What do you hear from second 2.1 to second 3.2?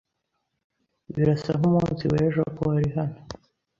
wejo ko wari hano.